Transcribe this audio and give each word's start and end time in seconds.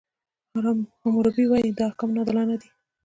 حموربي 1.01 1.45
وایي، 1.47 1.69
دا 1.77 1.83
احکام 1.89 2.09
عادلانه 2.19 2.55
دي. 2.61 2.69